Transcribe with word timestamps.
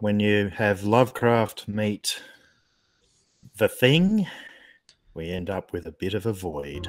when 0.00 0.20
you 0.20 0.48
have 0.48 0.84
Lovecraft 0.84 1.68
meet 1.68 2.20
the 3.56 3.68
thing, 3.68 4.26
we 5.14 5.30
end 5.30 5.48
up 5.48 5.72
with 5.72 5.86
a 5.86 5.92
bit 5.92 6.12
of 6.12 6.26
a 6.26 6.32
void. 6.32 6.88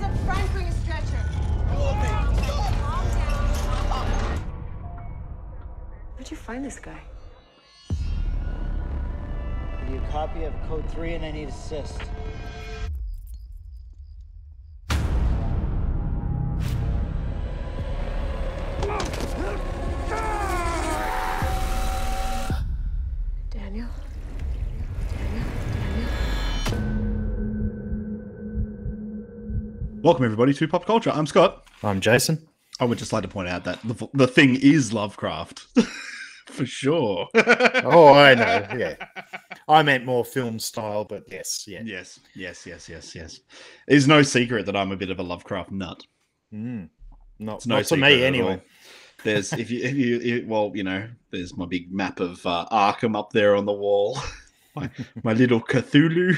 Hands 0.00 0.18
up 0.18 0.26
front, 0.26 0.52
bring 0.52 0.66
a 0.66 0.72
stretcher. 0.72 1.16
Where'd 6.16 6.30
you 6.30 6.36
find 6.36 6.64
this 6.64 6.78
guy? 6.78 7.00
Give 9.80 9.90
you 9.90 9.98
a 9.98 10.08
copy 10.10 10.44
of 10.44 10.54
code 10.68 10.88
3 10.90 11.14
and 11.14 11.24
I 11.24 11.32
need 11.32 11.48
assist. 11.48 12.00
Welcome 30.10 30.24
everybody 30.24 30.52
to 30.54 30.66
Pop 30.66 30.86
Culture. 30.86 31.12
I'm 31.14 31.24
Scott. 31.24 31.68
I'm 31.84 32.00
Jason. 32.00 32.44
I 32.80 32.84
would 32.84 32.98
just 32.98 33.12
like 33.12 33.22
to 33.22 33.28
point 33.28 33.48
out 33.48 33.62
that 33.62 33.78
the, 33.84 34.08
the 34.12 34.26
thing 34.26 34.56
is 34.56 34.92
Lovecraft. 34.92 35.60
For 36.46 36.66
sure. 36.66 37.28
Oh, 37.84 38.12
I 38.12 38.34
know. 38.34 38.66
Yeah. 38.76 38.96
I 39.68 39.84
meant 39.84 40.04
more 40.04 40.24
film 40.24 40.58
style, 40.58 41.04
but 41.04 41.22
yes, 41.30 41.64
yeah. 41.68 41.82
Yes, 41.84 42.18
yes, 42.34 42.66
yes, 42.66 42.88
yes, 42.88 43.14
yes. 43.14 43.40
It's 43.86 44.08
no 44.08 44.22
secret 44.22 44.66
that 44.66 44.74
I'm 44.74 44.90
a 44.90 44.96
bit 44.96 45.10
of 45.10 45.20
a 45.20 45.22
Lovecraft 45.22 45.70
nut. 45.70 46.02
Mm. 46.52 46.88
Not, 47.38 47.58
It's 47.58 47.66
no 47.68 47.76
not 47.76 47.84
to 47.84 47.96
me, 47.96 48.24
anyway. 48.24 48.60
There's 49.22 49.52
if 49.52 49.70
you 49.70 49.84
if 49.84 49.94
you 49.94 50.20
if, 50.20 50.44
well, 50.44 50.72
you 50.74 50.82
know, 50.82 51.08
there's 51.30 51.56
my 51.56 51.66
big 51.66 51.92
map 51.94 52.18
of 52.18 52.44
uh, 52.44 52.66
Arkham 52.72 53.16
up 53.16 53.30
there 53.30 53.54
on 53.54 53.64
the 53.64 53.72
wall. 53.72 54.18
my, 54.74 54.90
my 55.22 55.34
little 55.34 55.60
Cthulhu. 55.60 56.36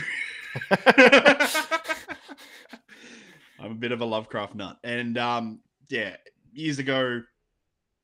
I'm 3.63 3.73
a 3.73 3.77
bit 3.77 3.93
of 3.93 4.01
a 4.01 4.05
Lovecraft 4.05 4.57
nut, 4.57 4.79
and 4.83 5.17
um, 5.17 5.61
yeah, 5.89 6.17
years 6.53 6.81
ago, 6.81 7.23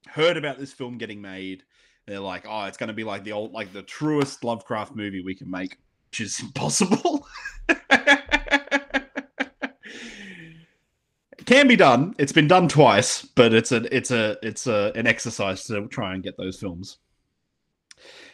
heard 0.07 0.37
about 0.37 0.59
this 0.59 0.73
film 0.73 0.99
getting 0.99 1.21
made. 1.21 1.65
They're 2.07 2.21
like, 2.21 2.47
oh, 2.49 2.65
it's 2.65 2.79
going 2.79 2.89
to 2.89 2.95
be 2.95 3.05
like 3.05 3.25
the 3.25 3.33
old, 3.33 3.53
like 3.53 3.73
the 3.73 3.83
truest 3.83 4.45
Lovecraft 4.45 4.95
movie 4.95 5.21
we 5.21 5.35
can 5.35 5.51
make, 5.51 5.77
which 6.11 6.21
is 6.21 6.41
impossible. 6.43 7.27
Can 11.45 11.67
be 11.67 11.77
done. 11.77 12.15
It's 12.19 12.33
been 12.33 12.47
done 12.47 12.69
twice, 12.69 13.23
but 13.23 13.55
it's 13.55 13.73
a 13.73 13.95
it's 13.95 14.11
a 14.11 14.37
it's 14.43 14.67
a 14.67 14.93
an 14.95 15.07
exercise 15.07 15.65
to 15.65 15.89
try 15.89 16.13
and 16.13 16.23
get 16.23 16.37
those 16.37 16.61
films. 16.61 16.99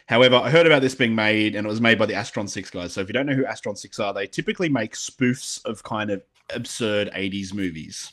However, 0.07 0.35
I 0.35 0.49
heard 0.49 0.67
about 0.67 0.81
this 0.81 0.95
being 0.95 1.15
made, 1.15 1.55
and 1.55 1.65
it 1.65 1.69
was 1.69 1.79
made 1.79 1.97
by 1.97 2.05
the 2.05 2.13
Astron 2.13 2.49
Six 2.49 2.69
guys. 2.69 2.91
So 2.91 3.01
if 3.01 3.07
you 3.07 3.13
don't 3.13 3.25
know 3.25 3.33
who 3.33 3.45
Astron 3.45 3.77
Six 3.77 3.99
are, 3.99 4.13
they 4.13 4.27
typically 4.27 4.67
make 4.67 4.93
spoofs 4.93 5.63
of 5.65 5.81
kind 5.81 6.11
of 6.11 6.21
absurd 6.53 7.11
'80s 7.13 7.53
movies, 7.53 8.11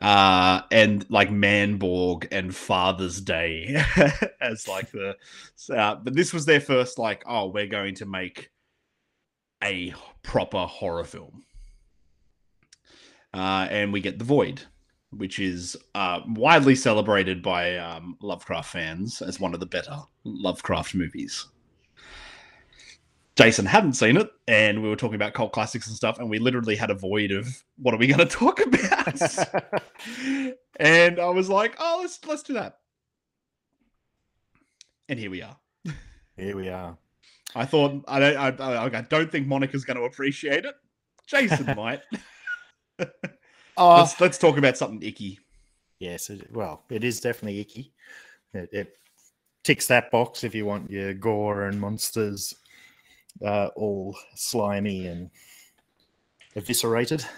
uh, 0.00 0.62
and 0.70 1.04
like 1.10 1.30
Manborg 1.30 2.28
and 2.32 2.54
Father's 2.54 3.20
Day 3.20 3.82
as 4.40 4.66
like 4.68 4.90
the. 4.90 5.16
Uh, 5.74 5.96
but 5.96 6.14
this 6.14 6.32
was 6.32 6.46
their 6.46 6.60
first 6.60 6.98
like, 6.98 7.22
oh, 7.26 7.48
we're 7.48 7.66
going 7.66 7.94
to 7.96 8.06
make 8.06 8.50
a 9.62 9.94
proper 10.22 10.64
horror 10.66 11.04
film 11.04 11.44
uh, 13.34 13.66
and 13.70 13.92
we 13.92 14.00
get 14.00 14.18
the 14.18 14.24
Void, 14.24 14.62
which 15.10 15.38
is 15.38 15.76
uh, 15.94 16.20
widely 16.26 16.74
celebrated 16.74 17.42
by 17.42 17.76
um, 17.76 18.16
Lovecraft 18.20 18.72
fans 18.72 19.22
as 19.22 19.40
one 19.40 19.54
of 19.54 19.60
the 19.60 19.66
better 19.66 19.96
Lovecraft 20.24 20.94
movies. 20.94 21.46
Jason 23.40 23.64
hadn't 23.64 23.94
seen 23.94 24.18
it, 24.18 24.30
and 24.48 24.82
we 24.82 24.88
were 24.90 24.96
talking 24.96 25.14
about 25.14 25.32
cult 25.32 25.52
classics 25.52 25.86
and 25.86 25.96
stuff, 25.96 26.18
and 26.18 26.28
we 26.28 26.38
literally 26.38 26.76
had 26.76 26.90
a 26.90 26.94
void 26.94 27.30
of 27.30 27.48
what 27.78 27.94
are 27.94 27.96
we 27.96 28.06
going 28.06 28.18
to 28.26 28.26
talk 28.26 28.60
about? 28.60 29.22
and 30.76 31.18
I 31.18 31.28
was 31.30 31.48
like, 31.48 31.74
oh, 31.78 32.00
let's 32.02 32.22
let's 32.26 32.42
do 32.42 32.52
that. 32.52 32.76
And 35.08 35.18
here 35.18 35.30
we 35.30 35.40
are. 35.40 35.56
Here 36.36 36.54
we 36.54 36.68
are. 36.68 36.98
I 37.54 37.64
thought 37.64 38.04
I 38.06 38.18
don't 38.18 38.36
I, 38.36 38.48
I, 38.62 38.84
I 38.84 39.00
don't 39.00 39.32
think 39.32 39.46
Monica's 39.46 39.86
going 39.86 39.96
to 39.96 40.04
appreciate 40.04 40.66
it. 40.66 40.74
Jason 41.26 41.64
might. 41.76 42.02
Oh, 43.78 43.96
let's 44.00 44.20
let's 44.20 44.36
talk 44.36 44.58
about 44.58 44.76
something 44.76 45.02
icky. 45.02 45.38
yes. 45.98 46.28
It, 46.28 46.52
well, 46.52 46.84
it 46.90 47.04
is 47.04 47.20
definitely 47.22 47.60
icky. 47.60 47.94
It, 48.52 48.68
it 48.70 48.92
ticks 49.64 49.86
that 49.86 50.10
box 50.10 50.44
if 50.44 50.54
you 50.54 50.66
want 50.66 50.90
your 50.90 51.14
gore 51.14 51.64
and 51.64 51.80
monsters 51.80 52.54
uh, 53.44 53.68
all 53.76 54.16
slimy 54.34 55.06
and 55.06 55.30
eviscerated. 56.56 57.24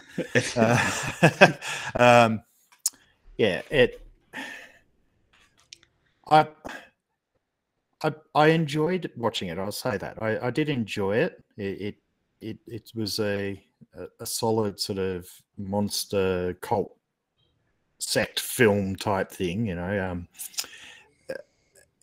Uh, 0.55 1.55
um, 1.97 2.43
yeah, 3.39 3.63
it. 3.71 4.07
I, 6.31 6.47
I 8.03 8.13
I 8.35 8.47
enjoyed 8.49 9.11
watching 9.17 9.49
it. 9.49 9.59
I'll 9.59 9.73
say 9.73 9.97
that 9.97 10.23
I, 10.23 10.49
I 10.49 10.51
did 10.51 10.69
enjoy 10.69 11.17
it. 11.17 11.43
It 11.57 11.81
it 11.81 11.95
it, 12.43 12.59
it 12.67 12.93
was 12.95 13.19
a, 13.21 13.59
a 13.97 14.07
a 14.21 14.27
solid 14.27 14.79
sort 14.79 14.99
of 14.99 15.31
monster 15.57 16.55
cult 16.61 16.95
sect 17.99 18.41
film 18.41 18.97
type 18.97 19.31
thing, 19.31 19.67
you 19.67 19.77
know. 19.77 20.11
Um, 20.11 20.29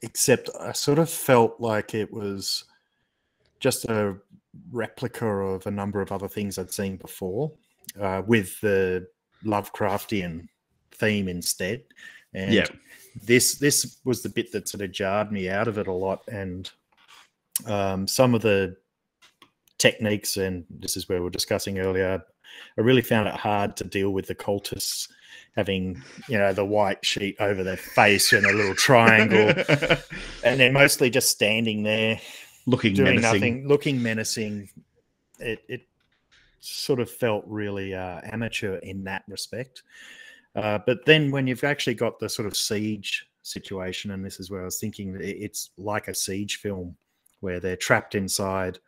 except 0.01 0.49
I 0.59 0.71
sort 0.71 0.99
of 0.99 1.09
felt 1.09 1.59
like 1.59 1.93
it 1.93 2.11
was 2.11 2.65
just 3.59 3.85
a 3.85 4.15
replica 4.71 5.25
of 5.27 5.65
a 5.67 5.71
number 5.71 6.01
of 6.01 6.11
other 6.11 6.27
things 6.27 6.57
I'd 6.57 6.71
seen 6.71 6.97
before, 6.97 7.51
uh, 7.99 8.21
with 8.25 8.59
the 8.61 9.07
Lovecraftian 9.45 10.47
theme 10.91 11.27
instead. 11.27 11.83
And 12.33 12.53
Yeah. 12.53 12.67
this 13.23 13.55
this 13.55 13.99
was 14.03 14.21
the 14.21 14.29
bit 14.29 14.51
that 14.51 14.67
sort 14.67 14.81
of 14.81 14.91
jarred 14.91 15.31
me 15.31 15.49
out 15.49 15.67
of 15.67 15.77
it 15.77 15.87
a 15.87 15.91
lot, 15.91 16.23
and 16.27 16.69
um, 17.65 18.07
some 18.07 18.35
of 18.35 18.41
the 18.41 18.77
techniques, 19.77 20.37
and 20.37 20.65
this 20.69 20.95
is 20.97 21.09
where 21.09 21.19
we 21.19 21.25
we're 21.25 21.29
discussing 21.31 21.79
earlier. 21.79 22.21
I 22.77 22.81
really 22.81 23.01
found 23.01 23.27
it 23.27 23.35
hard 23.35 23.75
to 23.77 23.83
deal 23.83 24.11
with 24.11 24.27
the 24.27 24.35
cultists 24.35 25.09
having, 25.55 26.01
you 26.27 26.37
know, 26.37 26.53
the 26.53 26.65
white 26.65 27.03
sheet 27.05 27.35
over 27.39 27.63
their 27.63 27.77
face 27.77 28.31
and 28.33 28.45
a 28.45 28.53
little 28.53 28.75
triangle, 28.75 29.49
and 30.43 30.59
they're 30.59 30.71
mostly 30.71 31.09
just 31.09 31.29
standing 31.29 31.83
there 31.83 32.19
Looking 32.69 32.93
doing 32.93 33.15
menacing. 33.21 33.31
nothing, 33.33 33.67
looking 33.67 34.01
menacing. 34.03 34.69
It 35.39 35.59
it 35.67 35.81
sort 36.59 36.99
of 36.99 37.09
felt 37.09 37.43
really 37.47 37.93
uh, 37.95 38.19
amateur 38.23 38.75
in 38.77 39.03
that 39.05 39.23
respect. 39.27 39.83
Uh, 40.55 40.79
but 40.85 41.05
then 41.05 41.31
when 41.31 41.47
you've 41.47 41.63
actually 41.63 41.93
got 41.95 42.19
the 42.19 42.27
sort 42.27 42.45
of 42.47 42.55
siege 42.57 43.25
situation, 43.43 44.11
and 44.11 44.23
this 44.25 44.39
is 44.39 44.51
where 44.51 44.61
I 44.61 44.65
was 44.65 44.79
thinking 44.79 45.15
it's 45.19 45.69
like 45.77 46.07
a 46.07 46.13
siege 46.15 46.57
film 46.57 46.95
where 47.39 47.59
they're 47.59 47.77
trapped 47.77 48.15
inside. 48.15 48.79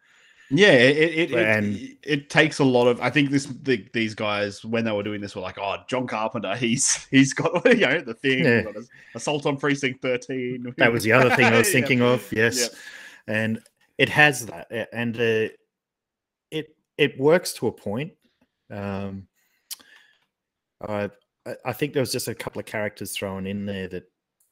Yeah, 0.53 0.73
it 0.73 1.31
it, 1.31 1.33
And- 1.33 1.77
it, 1.77 1.97
it 2.03 2.29
takes 2.29 2.59
a 2.59 2.65
lot 2.65 2.87
of. 2.87 2.99
I 2.99 3.09
think 3.09 3.29
this 3.29 3.45
the, 3.45 3.87
these 3.93 4.13
guys 4.13 4.65
when 4.65 4.83
they 4.83 4.91
were 4.91 5.01
doing 5.03 5.21
this 5.21 5.33
were 5.33 5.41
like, 5.41 5.57
oh, 5.57 5.77
John 5.87 6.05
Carpenter, 6.07 6.55
he's 6.57 7.05
he's 7.05 7.31
got 7.33 7.63
you 7.73 7.87
know 7.87 8.01
the 8.01 8.15
thing, 8.15 8.43
Yeah. 8.43 8.63
assault 9.15 9.45
on 9.45 9.55
precinct 9.55 10.01
thirteen. 10.01 10.73
That 10.77 10.91
was 10.91 11.03
the 11.05 11.13
other 11.13 11.33
thing 11.37 11.45
I 11.45 11.57
was 11.57 11.67
Yeah. 11.73 11.73
thinking 11.79 12.01
of. 12.01 12.29
Yes, 12.33 12.69
and 13.27 13.61
it 14.01 14.09
has 14.09 14.45
that, 14.47 14.67
and 14.93 15.15
uh, 15.17 15.47
it 16.49 16.75
it 16.97 17.19
works 17.19 17.53
to 17.53 17.67
a 17.67 17.71
point. 17.71 18.11
Um, 18.69 19.27
I 20.81 21.09
I- 21.65 21.73
think 21.73 21.93
there 21.93 22.01
was 22.01 22.11
just 22.11 22.27
a 22.27 22.35
couple 22.35 22.59
of 22.59 22.65
characters 22.65 23.11
thrown 23.15 23.45
in 23.47 23.65
there 23.65 23.87
that 23.89 24.03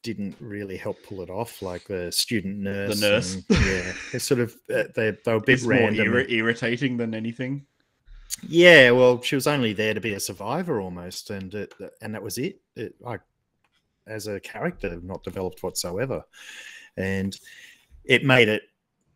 didn't 0.02 0.36
really 0.40 0.78
help 0.78 0.98
pull 1.04 1.22
it 1.22 1.30
off, 1.30 1.62
like 1.62 1.84
the 1.86 2.12
student 2.12 2.58
nurse. 2.60 3.00
The 3.00 3.10
nurse. 3.10 3.34
and- 3.36 3.46
yeah, 3.50 3.94
it's 4.14 4.26
sort 4.26 4.40
of 4.40 4.54
uh, 4.74 4.84
they 4.96 5.12
they 5.12 5.32
were 5.34 5.38
a 5.38 5.42
bit 5.42 5.54
It's 5.56 5.64
more 5.64 5.74
random. 5.74 6.08
irri- 6.08 6.30
irritating 6.32 6.98
than 6.98 7.14
anything. 7.14 7.66
Yeah, 8.48 8.92
well, 8.92 9.22
she 9.22 9.36
was 9.36 9.48
only 9.48 9.74
there 9.74 9.94
to 9.96 10.00
be 10.00 10.14
a 10.14 10.20
survivor 10.20 10.80
almost, 10.80 11.32
and 11.32 11.54
it, 11.54 11.74
and 12.02 12.14
that 12.14 12.22
was 12.24 12.38
it. 12.38 12.62
it. 12.76 12.96
Like 13.02 13.22
as 14.08 14.28
a 14.28 14.40
character, 14.40 15.00
not 15.04 15.24
developed 15.24 15.64
whatsoever, 15.64 16.24
and 16.98 17.38
it 18.06 18.24
made 18.24 18.48
it 18.48 18.64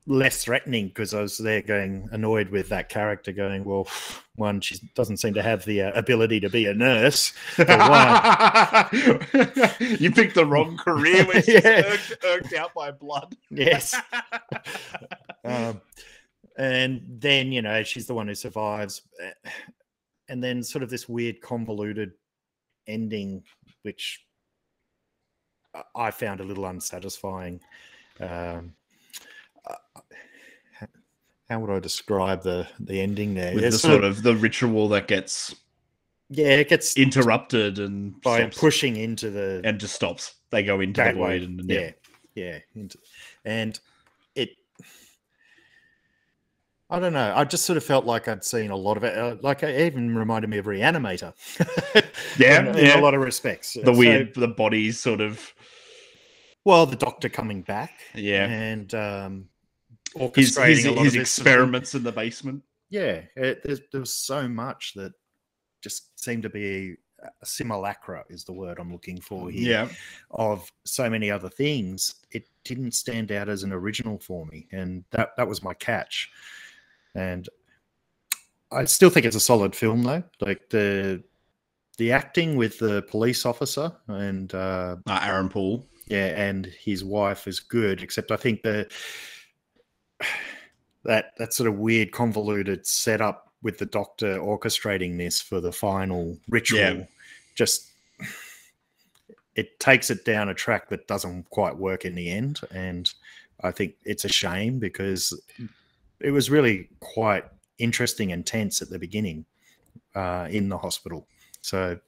less 0.06 0.44
threatening 0.44 0.88
because 0.90 1.14
I 1.14 1.22
was 1.22 1.38
there 1.38 1.62
going 1.62 2.10
annoyed 2.12 2.50
with 2.50 2.68
that 2.70 2.90
character, 2.90 3.32
going, 3.32 3.64
well, 3.64 3.88
one, 4.36 4.60
she 4.62 4.78
doesn't 4.96 5.18
seem 5.18 5.34
to 5.36 5.42
have 5.44 5.64
the 5.66 5.84
uh, 5.84 5.92
ability 5.94 6.40
to 6.42 6.50
be 6.50 6.66
a 6.66 6.74
nurse. 6.74 7.32
You 9.80 10.12
picked 10.12 10.36
the 10.36 10.46
wrong 10.46 10.78
career 10.78 11.26
when 11.26 11.42
she's 11.44 11.54
Yeah. 11.64 11.84
irked, 11.86 12.18
irked 12.26 12.54
out 12.54 12.74
by 12.74 12.92
blood. 12.92 13.36
yes. 13.50 13.96
um, 15.46 15.82
and 16.58 17.02
then 17.08 17.52
you 17.52 17.62
know 17.62 17.84
she's 17.84 18.06
the 18.08 18.14
one 18.14 18.28
who 18.28 18.36
survives, 18.36 19.02
eh, 19.22 19.50
and 20.30 20.44
then 20.44 20.64
sort 20.64 20.84
of 20.84 20.90
this 20.90 21.08
weird 21.10 21.42
convoluted 21.42 22.12
ending, 22.88 23.44
which 23.84 24.26
I- 25.96 26.12
found 26.12 26.40
a 26.40 26.44
little 26.44 26.66
unsatisfying. 26.66 27.60
Um, 28.20 28.74
how 31.50 31.60
would 31.60 31.70
I 31.70 31.80
describe 31.80 32.44
the 32.44 32.68
the 32.80 33.02
ending 33.02 33.34
there? 33.34 33.54
With 33.56 33.64
It's 33.64 33.82
the 33.82 33.88
sort 33.90 34.04
of 34.04 34.24
the 34.24 34.36
ritual 34.36 34.88
that 34.90 35.08
gets 35.08 35.56
yeah, 36.30 36.48
it 36.56 36.70
gets 36.70 36.98
interrupted 36.98 37.80
and 37.80 38.20
by 38.22 38.40
stops, 38.40 38.58
pushing 38.60 38.96
into 38.96 39.30
the 39.30 39.62
and 39.64 39.80
just 39.80 39.94
stops. 39.96 40.36
They 40.52 40.64
go 40.64 40.80
into 40.80 41.02
the 41.02 41.10
gateway. 41.10 41.40
void 41.40 41.50
and 41.50 41.70
yeah, 41.70 41.92
yeah, 42.36 42.60
into, 42.76 42.98
and 43.46 43.80
it. 44.36 44.50
I 46.90 47.00
don't 47.00 47.14
know. 47.14 47.34
I 47.36 47.44
just 47.44 47.66
sort 47.66 47.78
of 47.78 47.84
felt 47.84 48.06
like 48.06 48.28
I'd 48.28 48.44
seen 48.44 48.70
a 48.70 48.76
lot 48.76 48.98
of 48.98 49.04
it. 49.04 49.18
uh, 49.18 49.36
Like 49.42 49.64
it 49.64 49.80
even 49.88 50.16
reminded 50.16 50.50
me 50.50 50.58
of 50.58 50.66
Reanimator. 50.66 51.34
Yeah, 52.40 52.62
in, 52.62 52.68
in 52.80 52.86
yeah. 52.86 53.00
a 53.00 53.02
lot 53.02 53.14
of 53.14 53.22
respects. 53.22 53.74
the 53.74 53.86
So- 53.86 53.96
weird 53.96 54.34
the 54.34 54.48
bodies 54.48 55.00
sort 55.00 55.22
of 55.22 55.54
well, 56.66 56.86
the 56.88 56.96
Doctor 56.96 57.30
coming 57.30 57.62
back. 57.62 57.92
Yeah. 58.16 58.46
and 58.48 58.92
um, 58.96 59.50
orchestrating 60.16 60.68
his, 60.76 60.86
a 60.86 60.92
lot 60.92 61.04
his 61.06 61.14
of 61.14 61.20
this 61.20 61.32
sort 61.32 61.48
experiments 61.48 61.96
in 61.96 62.04
the 62.04 62.12
basement. 62.12 62.64
Yeah, 62.90 63.22
it, 63.36 63.64
there's, 63.64 63.82
there 63.92 64.02
was 64.02 64.14
so 64.14 64.48
much 64.48 64.94
that 64.96 65.14
just 65.82 66.20
seemed 66.24 66.44
to 66.44 66.50
be 66.50 66.96
a 67.42 67.46
simulacra 67.46 68.24
is 68.30 68.44
the 68.44 68.52
word 68.54 68.80
I'm 68.80 68.92
looking 68.92 69.20
for 69.20 69.50
here. 69.50 69.70
Yeah. 69.70 69.88
Of 70.32 70.70
so 70.86 71.10
many 71.10 71.32
other 71.32 71.50
things, 71.50 72.16
it 72.32 72.48
didn't 72.66 72.92
stand 72.94 73.32
out 73.32 73.50
as 73.50 73.64
an 73.64 73.72
original 73.72 74.20
for 74.20 74.46
me, 74.46 74.68
and 74.72 75.04
that 75.12 75.30
that 75.38 75.48
was 75.48 75.64
my 75.64 75.74
catch. 75.74 76.30
And 77.16 77.48
I 78.72 78.86
still 78.86 79.10
think 79.10 79.26
it's 79.26 79.36
a 79.36 79.40
solid 79.40 79.76
film, 79.76 80.04
though. 80.04 80.24
Like 80.42 80.70
the 80.70 81.24
the 81.98 82.12
acting 82.12 82.58
with 82.58 82.80
the 82.80 83.04
police 83.04 83.46
officer 83.46 83.92
and 84.08 84.54
uh, 84.54 84.98
Uh, 85.08 85.20
Aaron 85.24 85.48
Paul. 85.48 85.88
yeah, 86.08 86.28
and 86.40 86.66
his 86.66 87.04
wife 87.04 87.48
is 87.48 87.60
good, 87.60 88.02
except 88.04 88.32
I 88.32 88.36
think 88.36 88.64
the 88.64 88.90
that 91.04 91.34
that 91.38 91.54
sort 91.54 91.68
of 91.68 91.78
weird 91.78 92.12
convoluted 92.12 92.86
setup 92.88 93.52
with 93.62 93.78
the 93.78 93.86
doctor 93.86 94.40
orchestrating 94.40 95.18
this 95.18 95.42
for 95.42 95.60
the 95.62 95.72
final 95.72 96.38
ritual 96.50 96.80
Yeah. 96.80 97.04
just 97.56 97.92
it 99.56 99.80
takes 99.80 100.10
it 100.10 100.26
down 100.26 100.50
a 100.50 100.54
track 100.54 100.90
that 100.90 101.08
doesn't 101.08 101.50
quite 101.50 101.78
work 101.78 102.06
in 102.06 102.16
the 102.16 102.30
end 102.30 102.62
and 102.72 103.12
I 103.64 103.72
think 103.72 103.96
it's 104.04 104.26
a 104.26 104.30
shame 104.30 104.80
because 104.80 105.40
it 106.20 106.32
was 106.32 106.50
really 106.50 106.90
quite 107.00 107.46
interesting 107.78 108.32
and 108.32 108.46
tense 108.46 108.82
at 108.82 108.90
the 108.90 109.00
beginning 109.00 109.46
uh, 110.16 110.48
in 110.50 110.70
the 110.70 110.78
hospital. 110.78 111.28
So 111.62 112.00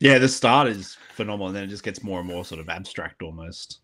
Yeah, 0.00 0.18
the 0.18 0.28
start 0.28 0.68
is 0.68 0.96
phenomenal, 1.14 1.48
and 1.48 1.56
then 1.56 1.64
it 1.64 1.68
just 1.68 1.84
gets 1.84 2.02
more 2.02 2.18
and 2.18 2.28
more 2.28 2.44
sort 2.44 2.60
of 2.60 2.68
abstract 2.68 3.22
almost. 3.22 3.80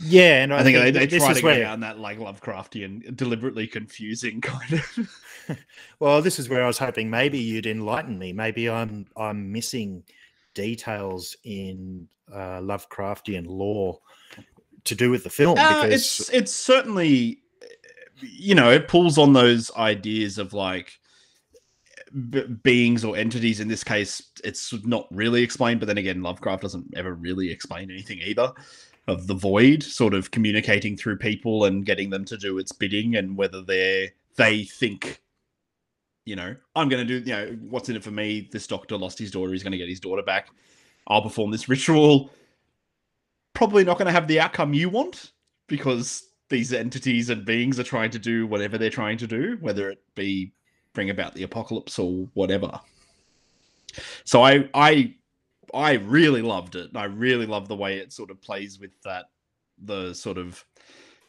Yeah, 0.00 0.42
and 0.42 0.52
I, 0.54 0.58
I 0.58 0.62
think 0.62 0.78
they, 0.78 0.90
they 0.90 1.06
try 1.18 1.32
to 1.32 1.40
go 1.40 1.46
where- 1.48 1.60
down 1.60 1.80
that 1.80 1.98
like 1.98 2.18
Lovecraftian, 2.18 3.16
deliberately 3.16 3.66
confusing 3.66 4.40
kind 4.40 4.72
of. 4.74 5.08
Well, 5.98 6.20
this 6.20 6.38
is 6.38 6.50
where 6.50 6.62
I 6.62 6.66
was 6.66 6.76
hoping 6.76 7.08
maybe 7.08 7.38
you'd 7.38 7.64
enlighten 7.66 8.18
me. 8.18 8.34
Maybe 8.34 8.68
I'm 8.68 9.06
I'm 9.16 9.50
missing 9.50 10.02
details 10.52 11.34
in 11.42 12.06
uh, 12.30 12.60
Lovecraftian 12.60 13.46
lore 13.46 13.98
to 14.84 14.94
do 14.94 15.10
with 15.10 15.24
the 15.24 15.30
film 15.30 15.56
Uh, 15.58 15.84
because 15.86 15.94
it's 15.94 16.28
it's 16.34 16.52
certainly, 16.52 17.40
you 18.20 18.54
know, 18.54 18.70
it 18.70 18.88
pulls 18.88 19.16
on 19.16 19.32
those 19.32 19.70
ideas 19.74 20.36
of 20.36 20.52
like 20.52 20.92
b- 22.30 22.44
beings 22.62 23.02
or 23.02 23.16
entities. 23.16 23.60
In 23.60 23.68
this 23.68 23.82
case, 23.82 24.20
it's 24.44 24.74
not 24.84 25.06
really 25.10 25.42
explained, 25.42 25.80
but 25.80 25.86
then 25.86 25.96
again, 25.98 26.22
Lovecraft 26.22 26.60
doesn't 26.62 26.86
ever 26.94 27.14
really 27.14 27.50
explain 27.50 27.90
anything 27.90 28.18
either. 28.18 28.52
Of 29.08 29.26
the 29.26 29.34
void, 29.34 29.82
sort 29.82 30.14
of 30.14 30.30
communicating 30.30 30.96
through 30.96 31.16
people 31.16 31.64
and 31.64 31.84
getting 31.84 32.10
them 32.10 32.24
to 32.26 32.36
do 32.36 32.58
its 32.58 32.72
bidding, 32.72 33.16
and 33.16 33.36
whether 33.36 33.62
they 33.62 34.12
they 34.36 34.64
think, 34.64 35.20
you 36.24 36.36
know, 36.36 36.54
I'm 36.76 36.88
going 36.88 37.04
to 37.04 37.20
do, 37.20 37.26
you 37.28 37.34
know, 37.34 37.58
what's 37.68 37.88
in 37.88 37.96
it 37.96 38.04
for 38.04 38.12
me? 38.12 38.48
This 38.52 38.66
doctor 38.66 38.96
lost 38.96 39.18
his 39.18 39.32
daughter. 39.32 39.50
He's 39.50 39.64
going 39.64 39.72
to 39.72 39.78
get 39.78 39.88
his 39.88 39.98
daughter 39.98 40.22
back. 40.22 40.50
I'll 41.08 41.22
perform 41.22 41.50
this 41.50 41.68
ritual 41.68 42.30
probably 43.58 43.82
not 43.82 43.98
going 43.98 44.06
to 44.06 44.12
have 44.12 44.28
the 44.28 44.38
outcome 44.38 44.72
you 44.72 44.88
want 44.88 45.32
because 45.66 46.28
these 46.48 46.72
entities 46.72 47.28
and 47.28 47.44
beings 47.44 47.80
are 47.80 47.84
trying 47.84 48.08
to 48.08 48.18
do 48.18 48.46
whatever 48.46 48.78
they're 48.78 48.88
trying 48.88 49.18
to 49.18 49.26
do, 49.26 49.58
whether 49.60 49.90
it 49.90 49.98
be 50.14 50.52
bring 50.92 51.10
about 51.10 51.34
the 51.34 51.42
apocalypse 51.42 51.98
or 51.98 52.28
whatever. 52.34 52.80
So 54.24 54.44
I 54.44 54.68
I 54.74 55.14
I 55.74 55.94
really 55.94 56.42
loved 56.42 56.76
it. 56.76 56.90
I 56.94 57.04
really 57.04 57.46
love 57.46 57.68
the 57.68 57.76
way 57.76 57.98
it 57.98 58.12
sort 58.12 58.30
of 58.30 58.40
plays 58.40 58.78
with 58.78 58.90
that 59.04 59.26
the 59.82 60.12
sort 60.14 60.38
of 60.38 60.64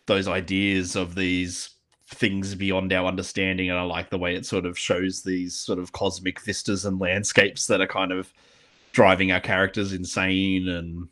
those 0.06 0.28
ideas 0.28 0.96
of 0.96 1.16
these 1.16 1.72
things 2.08 2.56
beyond 2.56 2.92
our 2.92 3.06
understanding 3.06 3.70
and 3.70 3.78
I 3.78 3.84
like 3.84 4.10
the 4.10 4.18
way 4.18 4.36
it 4.36 4.46
sort 4.46 4.66
of 4.66 4.78
shows 4.78 5.22
these 5.22 5.56
sort 5.56 5.78
of 5.78 5.92
cosmic 5.92 6.42
vistas 6.42 6.86
and 6.86 7.00
landscapes 7.00 7.68
that 7.68 7.82
are 7.82 7.88
kind 7.88 8.12
of 8.12 8.34
driving 8.92 9.32
our 9.32 9.40
characters 9.40 9.94
insane 9.94 10.68
and 10.68 11.08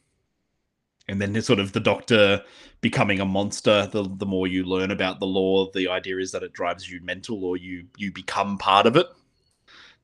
and 1.07 1.21
then 1.21 1.39
sort 1.41 1.59
of 1.59 1.71
the 1.71 1.79
doctor 1.79 2.43
becoming 2.81 3.19
a 3.19 3.25
monster. 3.25 3.87
The 3.91 4.09
the 4.17 4.25
more 4.25 4.47
you 4.47 4.63
learn 4.63 4.91
about 4.91 5.19
the 5.19 5.27
lore 5.27 5.69
the 5.73 5.87
idea 5.87 6.17
is 6.17 6.31
that 6.31 6.43
it 6.43 6.53
drives 6.53 6.89
you 6.89 6.99
mental 7.01 7.45
or 7.45 7.57
you 7.57 7.85
you 7.95 8.11
become 8.11 8.57
part 8.57 8.87
of 8.87 8.95
it. 8.97 9.07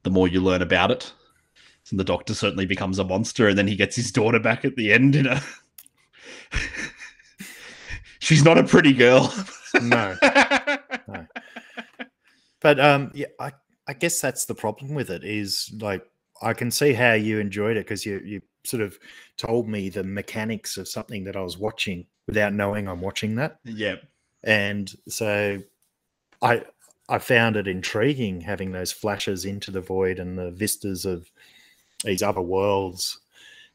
The 0.03 0.11
more 0.11 0.27
you 0.27 0.41
learn 0.41 0.61
about 0.61 0.91
it 0.91 1.11
and 1.93 1.99
the 1.99 2.03
doctor 2.03 2.33
certainly 2.33 2.65
becomes 2.65 2.97
a 2.97 3.03
monster 3.03 3.47
and 3.47 3.57
then 3.57 3.67
he 3.67 3.75
gets 3.75 3.95
his 3.95 4.11
daughter 4.11 4.39
back 4.39 4.65
at 4.65 4.75
the 4.75 4.91
end 4.91 5.15
in 5.15 5.27
a 5.27 5.39
she's 8.19 8.43
not 8.43 8.57
a 8.57 8.63
pretty 8.63 8.93
girl 8.93 9.31
no. 9.81 10.15
no. 11.07 11.27
But 12.59 12.79
um, 12.79 13.11
yeah, 13.13 13.27
I 13.39 13.51
I 13.87 13.93
guess 13.93 14.21
that's 14.21 14.45
the 14.45 14.55
problem 14.55 14.95
with 14.95 15.09
it 15.09 15.23
is 15.23 15.71
like 15.79 16.05
I 16.41 16.53
can 16.53 16.71
see 16.71 16.93
how 16.93 17.13
you 17.13 17.39
enjoyed 17.39 17.77
it 17.77 17.85
because 17.85 18.05
you 18.05 18.21
you 18.23 18.41
sort 18.63 18.81
of 18.81 18.97
told 19.37 19.67
me 19.67 19.89
the 19.89 20.03
mechanics 20.03 20.77
of 20.77 20.87
something 20.87 21.25
that 21.25 21.35
I 21.35 21.41
was 21.41 21.57
watching 21.57 22.05
without 22.27 22.53
knowing 22.53 22.87
I'm 22.87 23.01
watching 23.01 23.35
that. 23.35 23.59
yeah 23.65 23.95
and 24.45 24.93
so 25.07 25.57
i 26.41 26.61
i 27.07 27.17
found 27.17 27.55
it 27.55 27.67
intriguing 27.67 28.41
having 28.41 28.71
those 28.71 28.91
flashes 28.91 29.45
into 29.45 29.71
the 29.71 29.79
void 29.79 30.19
and 30.19 30.37
the 30.37 30.51
vistas 30.51 31.05
of 31.05 31.29
these 32.03 32.23
other 32.23 32.41
worlds 32.41 33.19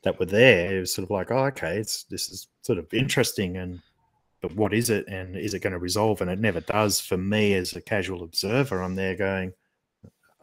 that 0.02 0.18
were 0.18 0.26
there 0.26 0.76
it 0.76 0.80
was 0.80 0.94
sort 0.94 1.04
of 1.04 1.10
like 1.10 1.30
oh 1.30 1.44
okay 1.46 1.78
it's 1.78 2.04
this 2.04 2.30
is 2.30 2.48
sort 2.62 2.78
of 2.78 2.92
interesting 2.94 3.56
and 3.56 3.80
but 4.40 4.54
what 4.54 4.72
is 4.72 4.90
it 4.90 5.06
and 5.08 5.36
is 5.36 5.54
it 5.54 5.60
going 5.60 5.72
to 5.72 5.78
resolve? 5.78 6.20
And 6.20 6.30
it 6.30 6.38
never 6.38 6.60
does 6.60 7.00
for 7.00 7.16
me 7.16 7.54
as 7.54 7.74
a 7.74 7.80
casual 7.80 8.22
observer. 8.22 8.82
I'm 8.82 8.94
there 8.94 9.16
going 9.16 9.52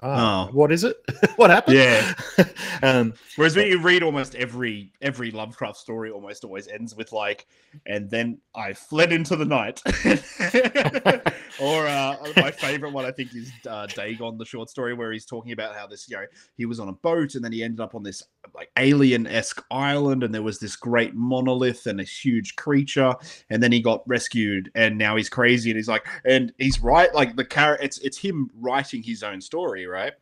ah, 0.01 0.47
Oh. 0.47 0.51
what 0.53 0.71
is 0.71 0.83
it? 0.83 0.97
what 1.35 1.49
happened? 1.49 1.77
Yeah. 1.77 2.13
um, 2.83 3.13
Whereas 3.35 3.55
when 3.55 3.67
you 3.67 3.79
read 3.79 4.03
almost 4.03 4.35
every 4.35 4.91
every 5.01 5.31
Lovecraft 5.31 5.77
story, 5.77 6.11
almost 6.11 6.43
always 6.43 6.67
ends 6.67 6.95
with 6.95 7.11
like, 7.11 7.47
and 7.85 8.09
then 8.09 8.39
I 8.55 8.73
fled 8.73 9.11
into 9.11 9.35
the 9.35 9.45
night. 9.45 9.81
or 11.59 11.87
uh, 11.87 12.15
my 12.37 12.51
favorite 12.51 12.93
one, 12.93 13.05
I 13.05 13.11
think, 13.11 13.35
is 13.35 13.51
uh, 13.67 13.87
Dagon, 13.87 14.37
the 14.37 14.45
short 14.45 14.69
story 14.69 14.93
where 14.93 15.11
he's 15.11 15.25
talking 15.25 15.51
about 15.51 15.75
how 15.75 15.87
this, 15.87 16.09
you 16.09 16.17
know, 16.17 16.25
he 16.55 16.65
was 16.65 16.79
on 16.79 16.89
a 16.89 16.93
boat 16.93 17.35
and 17.35 17.43
then 17.43 17.51
he 17.51 17.63
ended 17.63 17.79
up 17.79 17.95
on 17.95 18.03
this 18.03 18.23
like 18.53 18.69
alien 18.77 19.27
esque 19.27 19.63
island, 19.71 20.23
and 20.23 20.33
there 20.33 20.43
was 20.43 20.59
this 20.59 20.75
great 20.75 21.13
monolith 21.15 21.87
and 21.87 21.99
a 21.99 22.03
huge 22.03 22.55
creature, 22.55 23.13
and 23.49 23.61
then 23.61 23.71
he 23.71 23.81
got 23.81 24.07
rescued, 24.07 24.71
and 24.75 24.97
now 24.97 25.15
he's 25.15 25.29
crazy, 25.29 25.71
and 25.71 25.77
he's 25.77 25.87
like, 25.89 26.07
and 26.25 26.53
he's 26.57 26.79
right, 26.81 27.13
like 27.13 27.35
the 27.35 27.43
character, 27.45 27.83
it's 27.83 27.97
it's 27.99 28.17
him 28.17 28.49
writing 28.55 29.01
his 29.03 29.23
own 29.23 29.41
story, 29.41 29.84
right? 29.87 30.13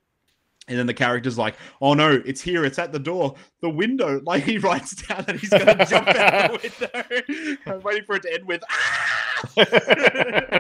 And 0.70 0.80
then 0.80 0.86
the 0.88 0.94
character's 0.94 1.38
like, 1.38 1.56
"Oh 1.82 1.94
no, 1.94 2.22
it's 2.26 2.40
here! 2.40 2.64
It's 2.64 2.80
at 2.80 2.94
the 2.94 3.00
door, 3.00 3.36
the 3.62 3.70
window." 3.70 4.22
Like 4.26 4.44
he 4.44 4.58
writes 4.60 4.96
down 4.96 5.26
that 5.26 5.36
he's 5.36 5.50
gonna 5.50 5.86
jump 5.90 6.08
out 6.08 6.52
the 6.62 7.18
window. 7.34 7.58
I'm 7.78 7.82
waiting 7.82 8.06
for 8.06 8.16
it 8.16 8.22
to 8.24 8.34
end 8.34 8.46
with, 8.48 8.64
"Ah!" 8.70 10.60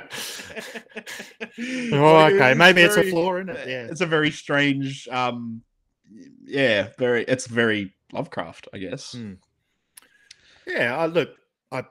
oh, 1.93 2.25
okay, 2.25 2.53
maybe 2.53 2.81
it's 2.81 2.95
a 2.97 2.99
very- 3.01 3.11
flaw 3.11 3.35
in 3.37 3.49
it. 3.49 3.67
Yeah, 3.67 3.85
It's 3.85 4.01
a 4.01 4.05
very 4.05 4.31
strange, 4.31 5.07
um, 5.09 5.61
yeah, 6.43 6.89
very. 6.97 7.23
It's 7.23 7.47
very 7.47 7.93
Lovecraft, 8.11 8.67
I 8.73 8.77
guess. 8.79 9.13
Hmm. 9.13 9.33
yeah. 10.67 10.95
I 10.97 11.05
look, 11.07 11.29
I, 11.71 11.83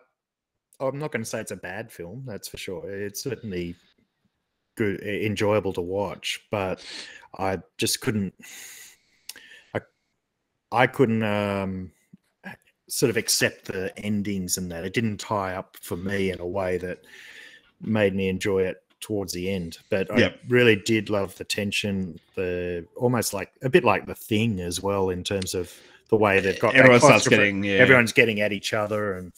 I'm 0.80 0.98
not 0.98 1.10
going 1.12 1.24
to 1.24 1.28
say 1.28 1.40
it's 1.40 1.50
a 1.50 1.56
bad 1.56 1.90
film. 1.90 2.24
That's 2.26 2.48
for 2.48 2.58
sure. 2.58 2.88
It's 2.90 3.22
certainly 3.22 3.74
good, 4.76 5.00
enjoyable 5.00 5.72
to 5.74 5.80
watch, 5.80 6.40
but 6.50 6.84
I 7.38 7.58
just 7.78 8.00
couldn't. 8.00 8.34
I, 9.74 9.80
I 10.70 10.86
couldn't 10.86 11.22
um, 11.22 11.92
sort 12.88 13.10
of 13.10 13.16
accept 13.16 13.66
the 13.66 13.92
endings 13.98 14.58
and 14.58 14.70
that 14.72 14.84
it 14.84 14.92
didn't 14.94 15.18
tie 15.18 15.54
up 15.54 15.76
for 15.80 15.96
me 15.96 16.30
in 16.30 16.40
a 16.40 16.46
way 16.46 16.78
that 16.78 16.98
made 17.80 18.14
me 18.14 18.28
enjoy 18.28 18.62
it 18.62 18.82
towards 19.00 19.32
the 19.32 19.50
end. 19.50 19.78
But 19.90 20.10
I 20.12 20.34
really 20.48 20.76
did 20.76 21.10
love 21.10 21.36
the 21.36 21.44
tension, 21.44 22.20
the 22.36 22.86
almost 22.96 23.34
like 23.34 23.50
a 23.62 23.68
bit 23.68 23.84
like 23.84 24.06
the 24.06 24.14
thing 24.14 24.60
as 24.60 24.80
well 24.80 25.10
in 25.10 25.24
terms 25.24 25.54
of 25.54 25.72
the 26.08 26.16
way 26.16 26.40
they've 26.40 26.60
got 26.60 26.74
Everyone 26.76 27.00
starts 27.00 27.26
getting, 27.26 27.64
yeah. 27.64 27.74
everyone's 27.76 28.12
getting 28.12 28.40
at 28.40 28.52
each 28.52 28.74
other 28.74 29.14
and 29.14 29.32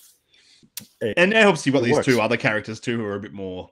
it- 1.00 1.14
And 1.16 1.32
it 1.32 1.36
helps 1.40 1.64
you've 1.64 1.74
got 1.74 1.84
these 1.84 1.94
works. 1.94 2.06
two 2.06 2.20
other 2.20 2.36
characters 2.36 2.80
too 2.80 2.98
who 2.98 3.04
are 3.04 3.14
a 3.14 3.20
bit 3.20 3.32
more 3.32 3.70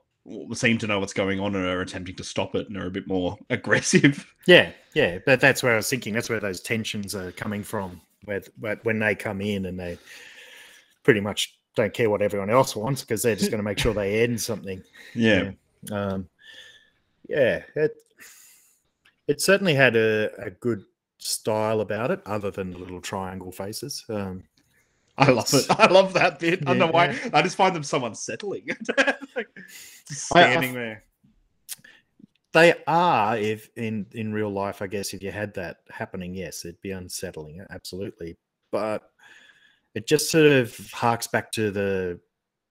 seem 0.52 0.78
to 0.78 0.86
know 0.86 1.00
what's 1.00 1.12
going 1.12 1.40
on 1.40 1.54
and 1.56 1.66
are 1.66 1.80
attempting 1.80 2.16
to 2.16 2.24
stop 2.24 2.54
it 2.54 2.68
and 2.68 2.76
are 2.76 2.86
a 2.86 2.90
bit 2.90 3.06
more 3.06 3.38
aggressive. 3.50 4.32
Yeah, 4.46 4.72
yeah, 4.94 5.18
but 5.24 5.40
that's 5.40 5.62
where 5.62 5.72
I 5.72 5.76
was 5.76 5.88
thinking. 5.88 6.14
That's 6.14 6.30
where 6.30 6.40
those 6.40 6.60
tensions 6.60 7.14
are 7.14 7.32
coming 7.32 7.62
from. 7.62 8.00
Where, 8.24 8.42
where 8.58 8.78
when 8.84 8.98
they 8.98 9.14
come 9.14 9.40
in 9.40 9.66
and 9.66 9.78
they 9.78 9.98
pretty 11.02 11.20
much 11.20 11.58
don't 11.74 11.92
care 11.92 12.10
what 12.10 12.22
everyone 12.22 12.50
else 12.50 12.76
wants 12.76 13.00
because 13.00 13.22
they're 13.22 13.34
just 13.34 13.50
going 13.50 13.58
to 13.58 13.64
make 13.64 13.78
sure 13.78 13.94
they 13.94 14.22
end 14.22 14.40
something. 14.40 14.82
Yeah. 15.14 15.50
Um, 15.90 16.28
yeah, 17.28 17.62
it 17.74 17.96
it 19.26 19.40
certainly 19.40 19.74
had 19.74 19.96
a, 19.96 20.30
a 20.38 20.50
good 20.50 20.84
style 21.18 21.80
about 21.80 22.10
it, 22.10 22.20
other 22.26 22.50
than 22.50 22.70
the 22.70 22.78
little 22.78 23.00
triangle 23.00 23.52
faces. 23.52 24.04
Um, 24.08 24.44
I 25.18 25.30
love 25.30 25.52
it. 25.52 25.66
I 25.70 25.86
love 25.90 26.14
that 26.14 26.38
bit. 26.38 26.60
I 26.62 26.64
don't 26.64 26.78
know 26.78 26.86
why. 26.86 27.10
Yeah. 27.10 27.30
I 27.34 27.42
just 27.42 27.56
find 27.56 27.74
them 27.76 27.82
so 27.82 28.04
unsettling. 28.04 28.66
like, 29.36 29.48
just 30.08 30.34
I- 30.34 30.40
I 30.44 30.50
standing 30.50 30.74
there. 30.74 31.04
They 32.52 32.74
are, 32.86 33.38
if 33.38 33.70
in 33.76 34.06
in 34.12 34.32
real 34.32 34.50
life, 34.50 34.82
I 34.82 34.86
guess, 34.86 35.14
if 35.14 35.22
you 35.22 35.30
had 35.30 35.54
that 35.54 35.78
happening, 35.90 36.34
yes, 36.34 36.64
it'd 36.66 36.80
be 36.82 36.90
unsettling, 36.90 37.64
absolutely. 37.70 38.36
But 38.70 39.02
it 39.94 40.06
just 40.06 40.30
sort 40.30 40.46
of 40.46 40.76
harks 40.92 41.26
back 41.26 41.50
to 41.52 41.70
the 41.70 42.20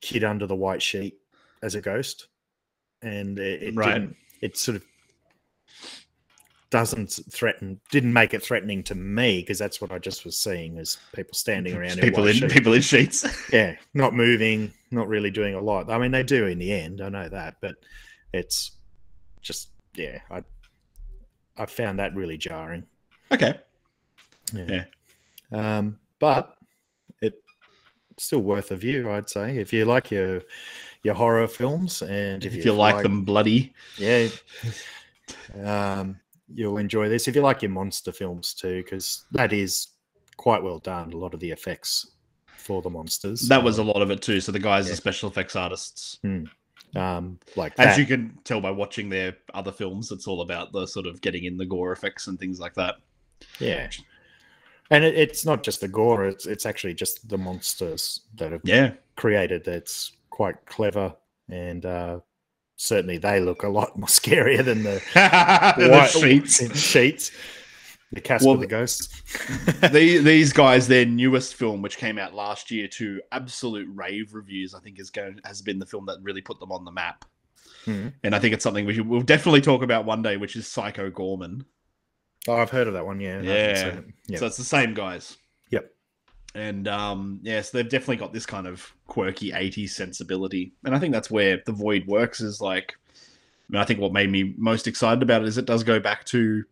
kid 0.02 0.24
under 0.24 0.46
the 0.46 0.56
white 0.56 0.84
sheet 0.84 1.18
as 1.64 1.74
a 1.74 1.82
ghost, 1.82 2.28
and 3.02 3.40
it, 3.40 3.64
it 3.64 3.76
Right. 3.76 3.94
didn't. 3.94 4.16
It 4.42 4.56
sort 4.58 4.76
of 4.76 4.84
doesn't 6.72 7.20
threaten, 7.30 7.80
didn't 7.92 8.14
make 8.14 8.34
it 8.34 8.42
threatening 8.42 8.82
to 8.84 8.96
me 8.96 9.42
because 9.42 9.60
that's 9.60 9.80
what 9.82 9.92
I 9.92 10.00
just 10.00 10.26
was 10.26 10.38
seeing 10.38 10.80
as 10.80 10.98
people 11.14 11.34
standing 11.34 11.76
around 11.76 12.00
People 12.00 12.26
in 12.26 12.36
sheets. 12.36 12.54
people 12.54 12.74
in 12.74 12.82
sheets. 12.82 13.26
yeah, 13.54 13.76
not 13.94 14.16
moving, 14.16 14.74
not 14.90 15.08
really 15.08 15.30
doing 15.30 15.54
a 15.54 15.62
lot. 15.62 15.92
I 15.92 15.98
mean, 16.00 16.12
they 16.12 16.24
do 16.24 16.48
in 16.48 16.58
the 16.58 16.72
end. 16.72 17.02
I 17.02 17.10
know 17.10 17.30
that, 17.30 17.58
but 17.62 17.76
it's 18.34 18.72
just 19.42 19.70
yeah. 19.96 20.20
I 20.32 20.44
I 21.58 21.66
found 21.68 22.00
that 22.00 22.16
really 22.16 22.38
jarring. 22.38 22.86
okay. 23.32 23.60
Yeah. 24.54 24.86
Um, 25.52 26.00
but 26.20 26.56
it's 27.22 27.38
still 28.18 28.40
worth 28.40 28.72
a 28.72 28.76
view, 28.76 29.12
I'd 29.12 29.30
say. 29.30 29.58
If 29.58 29.74
you 29.74 29.86
like 29.86 30.10
your 30.10 30.42
your 31.04 31.16
horror 31.16 31.48
films 31.48 32.02
and 32.02 32.46
if, 32.46 32.56
If 32.56 32.66
you 32.66 32.74
like 32.74 33.04
them 33.04 33.24
bloody, 33.24 33.74
yeah, 33.98 34.28
um, 35.64 36.20
you'll 36.56 36.78
enjoy 36.78 37.10
this. 37.10 37.28
If 37.28 37.36
you 37.36 37.42
like 37.42 37.62
your 37.62 37.72
monster 37.72 38.12
films 38.12 38.54
too, 38.54 38.84
because 38.84 39.26
that 39.32 39.54
is 39.54 39.90
quite 40.38 40.64
well 40.64 40.80
done. 40.80 41.14
A 41.14 41.18
lot 41.18 41.34
of 41.34 41.40
the 41.40 41.52
effects 41.52 42.12
for 42.58 42.82
the 42.82 42.90
monsters. 42.90 43.48
that 43.48 43.64
was 43.64 43.78
a 43.80 43.84
lot 43.84 44.02
of 44.02 44.12
it 44.12 44.22
too. 44.22 44.40
So 44.42 44.52
the 44.52 44.60
guys 44.60 44.88
yeah. 44.88 44.94
are 44.94 44.96
special 44.98 45.30
effects 45.30 45.56
artists. 45.56 46.20
um, 46.96 47.40
like 47.56 47.74
As 47.80 47.96
that. 47.96 47.98
you 48.00 48.06
can 48.06 48.38
tell 48.44 48.62
by 48.62 48.72
watching 48.72 49.10
their 49.10 49.36
other 49.54 49.72
films, 49.72 50.12
it's 50.12 50.28
all 50.28 50.42
about 50.42 50.72
the 50.72 50.86
sort 50.86 51.08
of 51.08 51.22
getting 51.22 51.46
in 51.46 51.58
the 51.58 51.66
gore 51.66 51.92
effects 51.92 52.28
and 52.28 52.40
things 52.40 52.60
like 52.60 52.74
that. 52.76 52.96
Yeah. 53.60 53.90
And 54.92 55.04
it, 55.04 55.16
it's 55.16 55.46
not 55.46 55.64
just 55.64 55.82
the 55.82 55.88
gore, 55.88 56.26
it's 56.26 56.46
it's 56.46 56.66
actually 56.66 56.94
just 56.94 57.28
the 57.30 57.38
monsters 57.38 58.22
that 58.36 58.52
have 58.52 58.62
Yeah. 58.64 58.94
created 59.16 59.64
that's 59.64 60.12
quite 60.30 60.66
clever 60.66 61.14
and 61.50 61.86
uh 61.86 62.20
certainly 62.82 63.18
they 63.18 63.40
look 63.40 63.64
a 63.64 63.70
lot 63.70 63.96
more 63.98 64.08
scarier 64.08 64.64
than 64.66 64.84
the, 64.84 65.02
The 65.78 65.90
white- 65.90 66.10
sheets. 66.10 66.76
sheets. 66.80 67.32
The 68.14 68.20
Casper 68.20 68.48
Well, 68.50 68.58
the 68.58 68.68
Ghosts. 68.68 69.08
the, 69.82 70.18
these 70.18 70.52
guys, 70.52 70.88
their 70.88 71.06
newest 71.06 71.56
film, 71.56 71.82
which 71.82 71.98
came 71.98 72.18
out 72.18 72.34
last 72.34 72.70
year 72.70 72.88
to 72.90 73.22
absolute 73.32 73.88
rave 73.94 74.34
reviews, 74.34 74.74
I 74.76 74.80
think 74.82 75.00
is 75.00 75.10
going 75.10 75.40
has 75.46 75.62
been 75.62 75.80
the 75.80 75.86
film 75.86 76.06
that 76.08 76.18
really 76.22 76.42
put 76.42 76.60
them 76.60 76.72
on 76.74 76.84
the 76.84 76.92
map. 76.92 77.24
Mhm. 77.86 78.12
And 78.24 78.36
I 78.36 78.40
think 78.40 78.54
it's 78.54 78.64
something 78.64 78.86
we 78.86 78.94
should, 78.96 79.08
we'll 79.08 79.22
definitely 79.22 79.62
talk 79.62 79.82
about 79.82 80.04
one 80.06 80.22
day, 80.22 80.36
which 80.36 80.56
is 80.58 80.68
Psycho 80.68 81.10
Goreman. 81.10 81.64
Oh, 82.50 82.56
I've 82.56 82.70
heard 82.72 82.88
of 82.88 82.94
that 82.96 83.06
one, 83.06 83.22
yeah. 83.22 83.42
Yeah. 83.42 83.86
it. 83.88 84.06
Yep. 84.28 84.40
So 84.40 84.46
it's 84.48 84.58
the 84.58 84.64
same 84.66 84.94
guys. 84.94 85.38
Yep. 85.70 85.90
And 86.54 86.88
um, 86.88 87.40
yes, 87.44 87.54
yeah, 87.54 87.62
so 87.62 87.78
they've 87.78 87.90
definitely 87.90 88.18
got 88.18 88.34
this 88.34 88.46
kind 88.46 88.68
of 88.68 88.94
quirky 89.08 89.52
80s 89.52 89.92
sensibility. 89.92 90.74
And 90.84 90.94
I 90.94 91.00
think 91.00 91.14
that's 91.14 91.32
where 91.32 91.62
The 91.66 91.72
Void 91.72 92.08
works 92.08 92.42
is 92.42 92.60
like, 92.60 92.96
I, 93.18 93.74
mean, 93.74 93.82
I 93.82 93.86
think 93.86 94.00
what 94.00 94.12
made 94.12 94.30
me 94.30 94.54
most 94.58 94.88
excited 94.88 95.24
about 95.24 95.44
it 95.44 95.48
is 95.48 95.58
it 95.58 95.66
does 95.66 95.84
go 95.84 96.00
back 96.00 96.26
to 96.26 96.66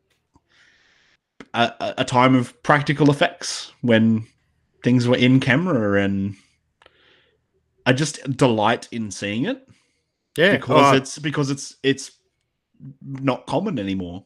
a, 1.53 1.93
a- 1.97 2.05
time 2.05 2.35
of 2.35 2.61
practical 2.61 3.09
effects 3.09 3.71
when 3.81 4.27
things 4.83 5.07
were 5.07 5.15
in 5.15 5.39
camera 5.39 6.03
and 6.03 6.35
I 7.85 7.93
just 7.93 8.37
delight 8.37 8.87
in 8.91 9.11
seeing 9.11 9.45
it 9.45 9.67
yeah. 10.37 10.51
because 10.57 10.93
oh, 10.93 10.97
it's 10.97 11.19
because 11.19 11.49
it's 11.49 11.75
it's 11.83 12.11
not 13.01 13.47
common 13.47 13.79
anymore. 13.79 14.25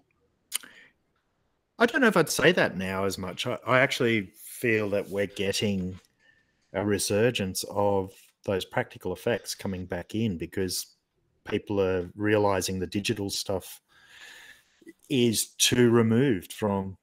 I 1.80 1.86
don't 1.86 2.02
know 2.02 2.08
if 2.08 2.18
I'd 2.18 2.30
say 2.30 2.52
that 2.52 2.78
now 2.78 3.06
as 3.06 3.18
much. 3.18 3.48
I, 3.48 3.58
I 3.66 3.80
actually 3.80 4.32
feel 4.64 4.90
that 4.90 5.10
we're 5.10 5.28
getting 5.28 6.00
a 6.72 6.86
resurgence 6.86 7.66
of 7.70 8.14
those 8.46 8.64
practical 8.64 9.12
effects 9.12 9.54
coming 9.54 9.84
back 9.84 10.16
in 10.16 10.38
because 10.38 10.96
people 11.44 11.82
are 11.82 12.10
realizing 12.16 12.80
the 12.80 12.88
digital 12.88 13.30
stuff 13.30 13.82
is 15.10 15.48
too 15.58 15.90
removed 15.90 16.54
from 16.54 16.96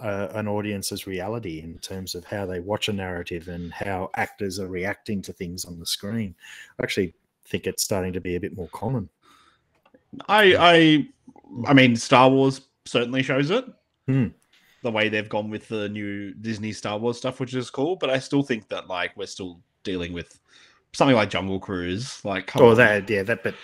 uh, 0.00 0.28
an 0.30 0.48
audience's 0.48 1.06
reality 1.06 1.60
in 1.60 1.76
terms 1.80 2.14
of 2.14 2.24
how 2.24 2.46
they 2.46 2.58
watch 2.58 2.88
a 2.88 2.92
narrative 2.92 3.48
and 3.48 3.70
how 3.70 4.08
actors 4.16 4.58
are 4.58 4.68
reacting 4.68 5.20
to 5.20 5.32
things 5.34 5.66
on 5.66 5.78
the 5.78 5.84
screen. 5.84 6.34
I 6.78 6.84
actually 6.84 7.12
think 7.46 7.66
it's 7.66 7.84
starting 7.84 8.14
to 8.14 8.20
be 8.22 8.36
a 8.36 8.40
bit 8.40 8.56
more 8.56 8.68
common. 8.68 9.10
I 10.26 10.56
I 10.58 11.68
I 11.68 11.74
mean 11.74 11.96
Star 11.96 12.30
Wars 12.30 12.62
certainly 12.86 13.22
shows 13.22 13.50
it. 13.50 13.66
Hmm. 14.06 14.28
The 14.84 14.90
way 14.92 15.08
they've 15.08 15.28
gone 15.28 15.48
with 15.50 15.66
the 15.68 15.88
new 15.88 16.32
Disney 16.34 16.70
Star 16.72 16.98
Wars 16.98 17.16
stuff, 17.16 17.40
which 17.40 17.54
is 17.54 17.70
cool, 17.70 17.96
but 17.96 18.10
I 18.10 18.18
still 18.18 18.42
think 18.42 18.68
that 18.68 18.86
like 18.86 19.16
we're 19.16 19.24
still 19.26 19.60
dealing 19.82 20.12
with 20.12 20.38
something 20.92 21.16
like 21.16 21.30
Jungle 21.30 21.58
Cruise. 21.58 22.22
Like, 22.24 22.54
Oh, 22.54 22.70
on. 22.70 22.76
that 22.76 23.08
yeah, 23.10 23.22
that. 23.22 23.42
But 23.42 23.54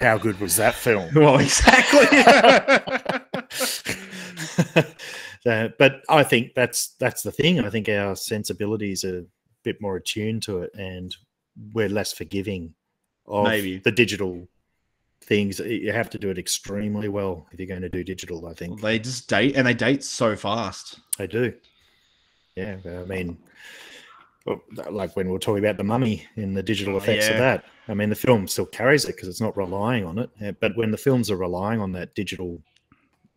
how 0.00 0.16
good 0.18 0.40
was 0.40 0.56
that 0.56 0.74
film? 0.74 1.10
well, 1.14 1.38
exactly. 1.38 2.06
Uh, 5.46 5.68
but 5.78 6.02
I 6.10 6.22
think 6.22 6.52
that's 6.54 6.88
that's 7.00 7.22
the 7.22 7.32
thing. 7.32 7.60
I 7.60 7.70
think 7.70 7.88
our 7.88 8.14
sensibilities 8.14 9.06
are 9.06 9.20
a 9.20 9.24
bit 9.64 9.80
more 9.80 9.96
attuned 9.96 10.42
to 10.42 10.58
it, 10.58 10.70
and 10.74 11.16
we're 11.72 11.88
less 11.88 12.12
forgiving 12.12 12.74
of 13.26 13.44
Maybe. 13.44 13.78
the 13.78 13.90
digital 13.90 14.46
things. 15.22 15.58
You 15.60 15.92
have 15.92 16.10
to 16.10 16.18
do 16.18 16.30
it 16.30 16.38
extremely 16.38 17.08
well 17.08 17.46
if 17.52 17.58
you're 17.60 17.68
going 17.68 17.82
to 17.82 17.88
do 17.88 18.02
digital. 18.04 18.46
I 18.46 18.54
think 18.54 18.80
They 18.80 18.98
just 18.98 19.28
date 19.28 19.56
and 19.56 19.66
they 19.66 19.74
date 19.74 20.02
so 20.04 20.36
fast. 20.36 21.00
they 21.18 21.26
do. 21.26 21.52
Yeah, 22.56 22.76
I 22.84 23.04
mean, 23.04 23.38
like 24.90 25.14
when 25.16 25.26
we 25.26 25.32
we're 25.32 25.38
talking 25.38 25.64
about 25.64 25.76
the 25.76 25.84
mummy 25.84 26.26
and 26.36 26.56
the 26.56 26.62
digital 26.62 26.96
effects 26.96 27.26
Yeah. 27.26 27.32
of 27.32 27.38
that. 27.38 27.64
I 27.88 27.94
mean, 27.94 28.08
the 28.08 28.16
film 28.16 28.46
still 28.48 28.66
carries 28.66 29.04
it 29.04 29.16
because 29.16 29.28
it's 29.28 29.40
not 29.40 29.56
relying 29.56 30.04
on 30.04 30.18
it. 30.18 30.56
But 30.60 30.76
when 30.76 30.90
the 30.90 30.96
films 30.96 31.30
are 31.30 31.36
relying 31.36 31.80
on 31.80 31.92
that 31.92 32.14
digital 32.14 32.62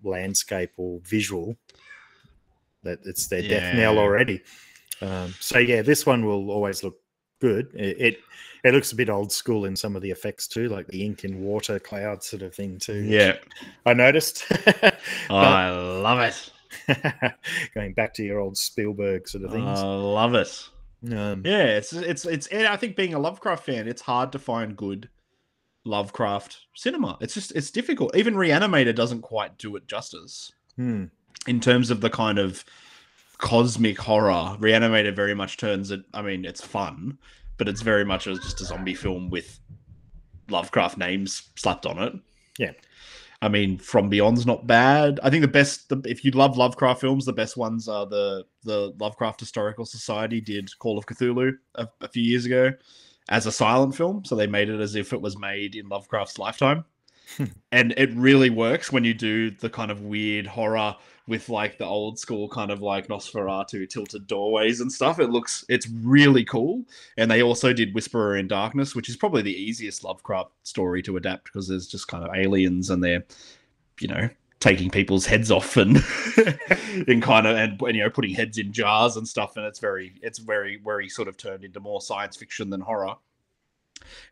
landscape 0.03 0.71
or 0.77 0.99
visual, 1.03 1.57
that 2.83 2.99
it's 3.05 3.27
their 3.27 3.41
death 3.41 3.75
knell 3.75 3.97
already. 3.97 4.41
Um, 5.01 5.33
so 5.39 5.57
yeah, 5.59 5.81
this 5.81 6.05
one 6.05 6.25
will 6.25 6.49
always 6.51 6.83
look 6.83 6.99
good. 7.39 7.69
It, 7.73 8.01
it 8.01 8.19
it 8.63 8.73
looks 8.73 8.91
a 8.91 8.95
bit 8.95 9.09
old 9.09 9.31
school 9.31 9.65
in 9.65 9.75
some 9.75 9.95
of 9.95 10.01
the 10.01 10.11
effects 10.11 10.47
too, 10.47 10.69
like 10.69 10.87
the 10.87 11.05
ink 11.05 11.23
in 11.23 11.41
water 11.41 11.79
cloud 11.79 12.23
sort 12.23 12.41
of 12.41 12.55
thing 12.55 12.79
too. 12.79 13.03
Yeah. 13.03 13.37
I 13.85 13.93
noticed. 13.93 14.45
I 15.29 15.69
love 15.69 16.19
it. 16.19 16.51
going 17.75 17.93
back 17.93 18.13
to 18.15 18.23
your 18.23 18.39
old 18.39 18.57
Spielberg 18.57 19.27
sort 19.27 19.43
of 19.43 19.51
things. 19.51 19.79
I 19.79 19.83
love 19.83 20.33
it. 20.33 20.69
Um, 21.11 21.43
Yeah, 21.45 21.65
it's 21.65 21.91
it's 21.93 22.25
it's. 22.25 22.47
I 22.51 22.77
think 22.77 22.95
being 22.95 23.13
a 23.13 23.19
Lovecraft 23.19 23.65
fan, 23.65 23.87
it's 23.87 24.01
hard 24.01 24.31
to 24.31 24.39
find 24.39 24.77
good 24.77 25.09
Lovecraft 25.85 26.57
cinema. 26.75 27.17
It's 27.19 27.33
just 27.33 27.51
it's 27.55 27.71
difficult. 27.71 28.15
Even 28.15 28.35
Reanimator 28.35 28.95
doesn't 28.95 29.21
quite 29.21 29.57
do 29.57 29.75
it 29.75 29.87
justice 29.87 30.51
hmm. 30.77 31.05
in 31.45 31.59
terms 31.59 31.91
of 31.91 32.01
the 32.01 32.09
kind 32.09 32.39
of 32.39 32.63
cosmic 33.37 33.99
horror. 33.99 34.57
Reanimator 34.59 35.13
very 35.13 35.33
much 35.33 35.57
turns 35.57 35.91
it. 35.91 36.03
I 36.13 36.21
mean, 36.21 36.45
it's 36.45 36.65
fun, 36.65 37.17
but 37.57 37.67
it's 37.67 37.81
very 37.81 38.05
much 38.05 38.25
just 38.25 38.61
a 38.61 38.65
zombie 38.65 38.95
film 38.95 39.29
with 39.29 39.59
Lovecraft 40.49 40.97
names 40.97 41.49
slapped 41.55 41.85
on 41.85 41.99
it. 41.99 42.13
Yeah. 42.57 42.71
I 43.41 43.49
mean, 43.49 43.77
From 43.77 44.09
Beyond's 44.09 44.45
not 44.45 44.67
bad. 44.67 45.19
I 45.21 45.29
think 45.29 45.41
the 45.41 45.49
best, 45.49 45.89
the, 45.89 46.01
if 46.05 46.23
you 46.23 46.31
love 46.31 46.57
Lovecraft 46.57 47.01
films, 47.01 47.25
the 47.25 47.33
best 47.33 47.57
ones 47.57 47.89
are 47.89 48.05
the 48.05 48.45
the 48.63 48.93
Lovecraft 48.99 49.41
Historical 49.41 49.85
Society 49.85 50.39
did 50.39 50.69
Call 50.79 50.97
of 50.97 51.05
Cthulhu 51.05 51.53
a, 51.75 51.87
a 51.99 52.07
few 52.07 52.23
years 52.23 52.45
ago 52.45 52.71
as 53.29 53.45
a 53.45 53.51
silent 53.51 53.95
film, 53.95 54.23
so 54.23 54.35
they 54.35 54.47
made 54.47 54.69
it 54.69 54.79
as 54.79 54.95
if 54.95 55.13
it 55.13 55.21
was 55.21 55.37
made 55.37 55.75
in 55.75 55.89
Lovecraft's 55.89 56.39
lifetime, 56.39 56.85
and 57.71 57.93
it 57.97 58.11
really 58.13 58.49
works 58.49 58.91
when 58.91 59.03
you 59.03 59.13
do 59.13 59.51
the 59.51 59.69
kind 59.69 59.91
of 59.91 60.01
weird 60.01 60.47
horror 60.47 60.95
with 61.27 61.47
like 61.47 61.77
the 61.77 61.85
old 61.85 62.19
school 62.19 62.49
kind 62.49 62.69
of 62.69 62.81
like 62.81 63.07
Nosferatu 63.07 63.89
tilted 63.89 64.27
doorways 64.27 64.81
and 64.81 64.91
stuff. 64.91 65.19
It 65.19 65.29
looks, 65.29 65.63
it's 65.69 65.87
really 65.89 66.43
cool. 66.43 66.83
And 67.17 67.31
they 67.31 67.41
also 67.41 67.71
did 67.71 67.95
Whisperer 67.95 68.35
in 68.37 68.47
Darkness, 68.47 68.95
which 68.95 69.09
is 69.09 69.15
probably 69.15 69.41
the 69.41 69.53
easiest 69.53 70.03
Lovecraft 70.03 70.51
story 70.63 71.01
to 71.03 71.17
adapt 71.17 71.45
because 71.45 71.67
there's 71.67 71.87
just 71.87 72.07
kind 72.07 72.25
of 72.25 72.35
aliens 72.35 72.89
and 72.89 73.03
they're, 73.03 73.23
you 74.01 74.09
know, 74.09 74.29
taking 74.59 74.89
people's 74.89 75.25
heads 75.25 75.51
off 75.51 75.77
and 75.77 75.97
in 77.07 77.21
kind 77.21 77.47
of 77.47 77.57
and, 77.57 77.81
and 77.81 77.95
you 77.97 78.03
know 78.03 78.09
putting 78.09 78.33
heads 78.33 78.57
in 78.57 78.71
jars 78.73 79.15
and 79.15 79.27
stuff. 79.27 79.55
And 79.55 79.65
it's 79.65 79.79
very, 79.79 80.13
it's 80.21 80.39
very, 80.39 80.77
very 80.77 81.07
sort 81.07 81.27
of 81.29 81.37
turned 81.37 81.63
into 81.63 81.79
more 81.79 82.01
science 82.01 82.35
fiction 82.35 82.69
than 82.69 82.81
horror. 82.81 83.15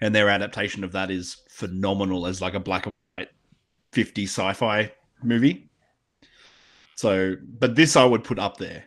And 0.01 0.13
their 0.13 0.29
adaptation 0.29 0.83
of 0.83 0.91
that 0.93 1.11
is 1.11 1.37
phenomenal 1.49 2.27
as 2.27 2.41
like 2.41 2.53
a 2.53 2.59
black 2.59 2.85
and 2.85 2.93
white 3.17 3.29
50 3.93 4.23
sci-fi 4.23 4.91
movie. 5.23 5.69
So, 6.95 7.35
but 7.59 7.75
this 7.75 7.95
I 7.95 8.05
would 8.05 8.23
put 8.23 8.39
up 8.39 8.57
there. 8.57 8.83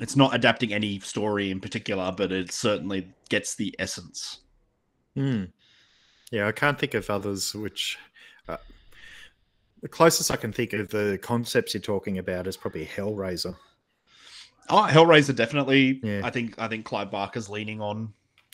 It's 0.00 0.16
not 0.16 0.34
adapting 0.34 0.72
any 0.72 0.98
story 1.00 1.50
in 1.50 1.60
particular, 1.60 2.12
but 2.16 2.32
it 2.32 2.50
certainly 2.50 3.08
gets 3.28 3.54
the 3.54 3.74
essence. 3.78 4.38
Hmm. 5.14 5.44
Yeah, 6.30 6.48
I 6.48 6.52
can't 6.52 6.78
think 6.78 6.94
of 6.94 7.08
others 7.10 7.54
which. 7.54 7.98
Uh, 8.48 8.56
the 9.82 9.88
closest 9.88 10.30
I 10.30 10.36
can 10.36 10.52
think 10.52 10.72
of 10.72 10.88
the 10.88 11.18
concepts 11.22 11.74
you're 11.74 11.80
talking 11.80 12.18
about 12.18 12.46
is 12.46 12.56
probably 12.56 12.86
Hellraiser. 12.86 13.54
Oh, 14.70 14.86
Hellraiser 14.88 15.34
definitely. 15.34 16.00
Yeah. 16.02 16.22
I 16.24 16.30
think 16.30 16.58
I 16.58 16.68
think 16.68 16.84
Clive 16.84 17.10
Barker's 17.10 17.48
leaning 17.50 17.80
on. 17.80 18.12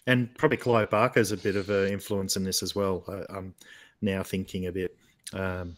And 0.08 0.34
probably 0.36 0.56
Clive 0.56 0.88
Barker's 0.90 1.32
a 1.32 1.36
bit 1.36 1.54
of 1.54 1.68
an 1.68 1.88
influence 1.88 2.36
in 2.36 2.42
this 2.42 2.62
as 2.62 2.74
well. 2.74 3.04
I, 3.08 3.36
I'm 3.36 3.54
now 4.00 4.22
thinking 4.22 4.66
a 4.66 4.72
bit. 4.72 4.96
Um, 5.34 5.76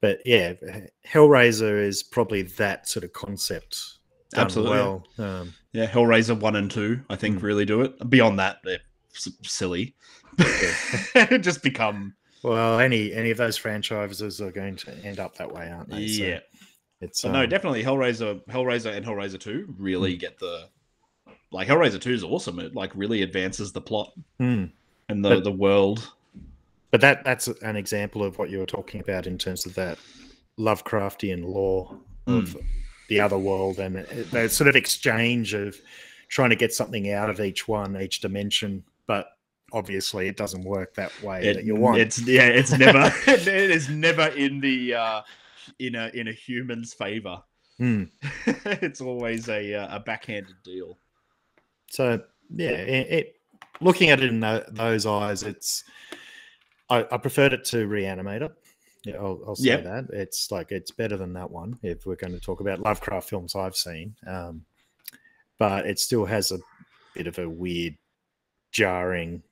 but 0.00 0.20
yeah, 0.24 0.54
Hellraiser 1.06 1.82
is 1.84 2.02
probably 2.02 2.42
that 2.42 2.88
sort 2.88 3.04
of 3.04 3.12
concept. 3.12 3.98
Absolutely. 4.36 4.76
Well. 4.76 5.04
Um, 5.18 5.52
Yeah, 5.72 5.86
Hellraiser 5.86 6.38
one 6.38 6.56
and 6.56 6.70
two, 6.70 7.00
I 7.10 7.16
think, 7.16 7.42
really 7.42 7.64
do 7.64 7.80
it. 7.82 8.08
Beyond 8.08 8.38
that, 8.38 8.58
they're 8.64 8.78
s- 9.14 9.28
silly. 9.42 9.94
Just 11.40 11.62
become 11.62 12.14
well, 12.42 12.78
any 12.78 13.12
any 13.12 13.30
of 13.30 13.36
those 13.36 13.56
franchises 13.56 14.40
are 14.40 14.52
going 14.52 14.76
to 14.76 14.92
end 15.04 15.18
up 15.18 15.36
that 15.36 15.52
way, 15.52 15.70
aren't 15.70 15.90
they? 15.90 16.06
So 16.08 16.24
yeah. 16.24 16.38
it's 17.00 17.20
So 17.20 17.30
no, 17.30 17.42
um, 17.42 17.48
definitely 17.48 17.82
Hellraiser, 17.82 18.44
Hellraiser, 18.46 18.96
and 18.96 19.04
Hellraiser 19.04 19.38
Two 19.40 19.74
really 19.76 20.16
get 20.16 20.38
the 20.38 20.68
like 21.52 21.68
Hellraiser 21.68 22.00
Two 22.00 22.12
is 22.12 22.24
awesome. 22.24 22.58
It 22.58 22.74
like 22.74 22.92
really 22.94 23.22
advances 23.22 23.72
the 23.72 23.80
plot 23.80 24.12
hmm. 24.38 24.66
and 25.08 25.24
the 25.24 25.28
But- 25.30 25.44
the 25.44 25.52
world. 25.52 26.12
But 26.90 27.00
that 27.02 27.24
that's 27.24 27.46
an 27.46 27.76
example 27.76 28.24
of 28.24 28.36
what 28.38 28.50
you 28.50 28.58
were 28.58 28.66
talking 28.66 29.00
about 29.00 29.28
in 29.28 29.38
terms 29.38 29.64
of 29.64 29.74
that 29.76 29.96
Lovecraftian 30.58 31.44
lore 31.44 31.96
of 32.26 32.56
the 33.08 33.20
other 33.20 33.38
world 33.38 33.78
and 33.78 33.96
that 34.32 34.50
sort 34.50 34.68
of 34.68 34.74
exchange 34.74 35.54
of 35.54 35.76
trying 36.28 36.50
to 36.50 36.56
get 36.56 36.72
something 36.72 37.12
out 37.12 37.30
of 37.30 37.40
each 37.40 37.68
one, 37.68 38.00
each 38.00 38.20
dimension, 38.20 38.82
but 39.06 39.28
obviously 39.72 40.26
it 40.26 40.36
doesn't 40.36 40.64
work 40.64 40.94
that 40.94 41.12
way 41.22 41.44
It- 41.44 41.54
that 41.54 41.64
you 41.64 41.76
want. 41.76 41.98
It's 41.98 42.20
yeah, 42.22 42.46
it's 42.46 42.72
never 42.72 43.12
it 43.26 43.46
is 43.46 43.88
never 43.88 44.26
in 44.28 44.60
the 44.60 44.94
uh 44.94 45.22
in 45.78 45.94
a 45.94 46.08
in 46.08 46.28
a 46.28 46.32
human's 46.32 46.92
favor. 46.92 47.40
Hmm. 47.78 48.04
it's 48.46 49.00
always 49.00 49.48
a 49.48 49.74
uh, 49.74 49.96
a 49.96 50.00
backhanded 50.00 50.56
deal. 50.64 50.98
So 51.90 52.20
yeah, 52.54 52.70
it, 52.70 53.12
it 53.12 53.34
looking 53.80 54.10
at 54.10 54.20
it 54.20 54.30
in 54.30 54.40
tho- 54.40 54.64
those 54.70 55.06
eyes, 55.06 55.42
it's 55.42 55.84
I, 56.88 57.06
I 57.10 57.18
preferred 57.18 57.52
it 57.52 57.64
to 57.66 57.86
Reanimator. 57.86 58.50
Yeah, 59.04 59.16
I'll, 59.16 59.40
I'll 59.46 59.56
say 59.56 59.68
Yep. 59.68 59.84
that 59.84 60.06
it's 60.12 60.50
like 60.50 60.72
it's 60.72 60.90
better 60.90 61.16
than 61.16 61.32
that 61.34 61.50
one 61.50 61.78
if 61.82 62.06
we're 62.06 62.16
going 62.16 62.32
to 62.34 62.40
talk 62.40 62.60
about 62.60 62.80
Lovecraft 62.80 63.28
films 63.28 63.54
I've 63.54 63.76
seen. 63.76 64.14
Um, 64.26 64.64
but 65.58 65.86
it 65.86 65.98
still 65.98 66.24
has 66.24 66.52
a 66.52 66.58
bit 67.14 67.26
of 67.26 67.38
a 67.38 67.48
weird, 67.48 67.96
jarring, 68.72 69.42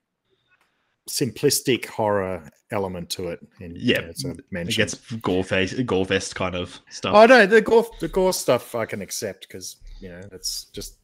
simplistic 1.08 1.86
horror 1.86 2.48
element 2.70 3.08
to 3.10 3.28
it. 3.28 3.40
And 3.60 3.76
Yeah, 3.76 4.00
as 4.00 4.24
I 4.26 4.34
It 4.60 4.68
gets 4.76 4.94
gore 5.16 5.44
face 5.44 5.72
gore 5.80 6.04
fest 6.06 6.34
kind 6.34 6.54
of 6.54 6.78
stuff. 6.90 7.14
Oh 7.14 7.26
no, 7.26 7.46
the 7.46 7.62
gore 7.62 7.86
the 8.00 8.08
gore 8.08 8.32
stuff 8.32 8.74
I 8.74 8.84
can 8.84 9.00
accept 9.02 9.48
because 9.48 9.76
you 10.00 10.08
know 10.10 10.20
that's 10.30 10.64
just 10.72 10.96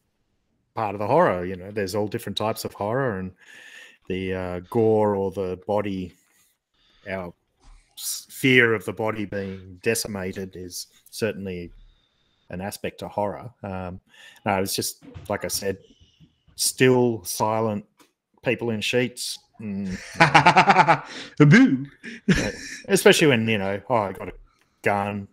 part 0.75 0.93
of 0.93 0.99
the 0.99 1.07
horror. 1.07 1.45
You 1.45 1.55
know, 1.55 1.71
there's 1.71 1.95
all 1.95 2.07
different 2.07 2.37
types 2.37 2.65
of 2.65 2.73
horror, 2.73 3.17
and 3.17 3.31
the 4.07 4.33
uh, 4.33 4.59
gore 4.69 5.15
or 5.15 5.31
the 5.31 5.59
body, 5.65 6.13
our 7.09 7.33
fear 7.97 8.73
of 8.73 8.85
the 8.85 8.93
body 8.93 9.25
being 9.25 9.79
decimated 9.81 10.55
is 10.55 10.87
certainly 11.09 11.71
an 12.49 12.61
aspect 12.61 12.99
to 12.99 13.07
horror. 13.07 13.49
Um, 13.63 13.99
no, 14.45 14.61
it's 14.61 14.75
just 14.75 15.03
like 15.29 15.45
I 15.45 15.47
said, 15.47 15.77
still 16.55 17.23
silent 17.23 17.85
people 18.43 18.69
in 18.69 18.81
sheets. 18.81 19.39
Mm, 19.59 19.97
Boo. 21.49 21.85
especially 22.89 23.27
when 23.27 23.47
you 23.47 23.57
know, 23.57 23.81
oh, 23.89 23.95
I 23.95 24.11
got 24.11 24.27
a 24.27 24.33
gun. 24.81 25.27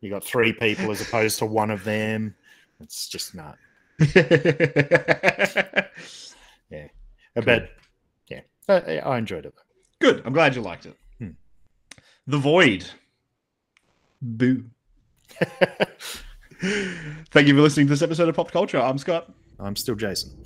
You 0.00 0.08
got 0.08 0.24
three 0.24 0.54
people 0.54 0.90
as 0.90 1.02
opposed 1.02 1.38
to 1.40 1.46
one 1.46 1.70
of 1.70 1.84
them. 1.84 2.34
It's 2.80 3.06
just 3.06 3.34
not. 3.34 3.58
Yeah, 7.36 7.42
but 7.44 7.70
yeah, 8.28 8.40
I, 8.68 8.98
I 8.98 9.18
enjoyed 9.18 9.46
it. 9.46 9.54
Good. 10.00 10.22
I'm 10.24 10.32
glad 10.32 10.56
you 10.56 10.62
liked 10.62 10.86
it. 10.86 10.96
Hmm. 11.18 11.30
The 12.26 12.38
Void. 12.38 12.86
Boo. 14.20 14.64
Thank 16.60 17.48
you 17.48 17.54
for 17.54 17.62
listening 17.62 17.86
to 17.86 17.90
this 17.90 18.02
episode 18.02 18.28
of 18.28 18.34
Pop 18.34 18.50
Culture. 18.50 18.80
I'm 18.80 18.98
Scott. 18.98 19.32
I'm 19.58 19.76
still 19.76 19.94
Jason. 19.94 20.42